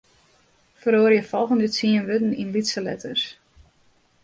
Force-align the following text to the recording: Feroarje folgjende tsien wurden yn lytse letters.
Feroarje 0.83 1.21
folgjende 1.31 1.67
tsien 1.73 2.07
wurden 2.09 2.37
yn 2.41 2.51
lytse 2.55 2.79
letters. 2.87 3.23